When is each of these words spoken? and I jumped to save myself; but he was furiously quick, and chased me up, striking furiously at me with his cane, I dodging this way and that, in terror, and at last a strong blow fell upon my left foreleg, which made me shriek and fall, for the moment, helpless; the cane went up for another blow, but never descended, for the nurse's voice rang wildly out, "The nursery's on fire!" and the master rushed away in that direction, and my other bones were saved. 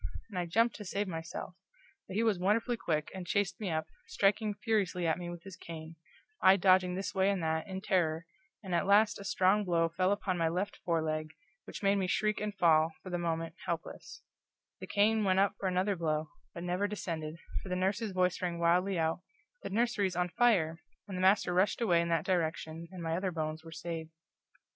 and 0.31 0.39
I 0.39 0.47
jumped 0.47 0.75
to 0.77 0.83
save 0.83 1.07
myself; 1.07 1.53
but 2.07 2.15
he 2.15 2.23
was 2.23 2.39
furiously 2.39 2.75
quick, 2.75 3.09
and 3.13 3.27
chased 3.27 3.59
me 3.59 3.69
up, 3.69 3.85
striking 4.07 4.55
furiously 4.55 5.05
at 5.05 5.19
me 5.19 5.29
with 5.29 5.43
his 5.43 5.55
cane, 5.55 5.95
I 6.41 6.57
dodging 6.57 6.95
this 6.95 7.13
way 7.13 7.29
and 7.29 7.43
that, 7.43 7.67
in 7.67 7.81
terror, 7.81 8.25
and 8.63 8.73
at 8.73 8.87
last 8.87 9.19
a 9.19 9.23
strong 9.23 9.63
blow 9.63 9.89
fell 9.89 10.11
upon 10.11 10.39
my 10.39 10.47
left 10.49 10.77
foreleg, 10.77 11.35
which 11.65 11.83
made 11.83 11.97
me 11.97 12.07
shriek 12.07 12.41
and 12.41 12.55
fall, 12.57 12.93
for 13.03 13.11
the 13.11 13.19
moment, 13.19 13.53
helpless; 13.67 14.23
the 14.79 14.87
cane 14.87 15.23
went 15.23 15.37
up 15.37 15.53
for 15.59 15.67
another 15.67 15.95
blow, 15.95 16.29
but 16.51 16.63
never 16.63 16.87
descended, 16.87 17.37
for 17.61 17.69
the 17.69 17.75
nurse's 17.75 18.11
voice 18.11 18.41
rang 18.41 18.57
wildly 18.57 18.97
out, 18.97 19.21
"The 19.61 19.69
nursery's 19.69 20.15
on 20.15 20.29
fire!" 20.29 20.81
and 21.07 21.15
the 21.15 21.21
master 21.21 21.53
rushed 21.53 21.79
away 21.79 22.01
in 22.01 22.09
that 22.09 22.25
direction, 22.25 22.87
and 22.91 23.03
my 23.03 23.15
other 23.15 23.29
bones 23.29 23.63
were 23.63 23.71
saved. 23.71 24.09